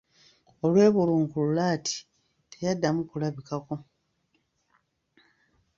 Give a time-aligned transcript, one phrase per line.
[0.63, 1.97] Olwebulungulula ati
[2.51, 3.75] teyaddamu kulabikako.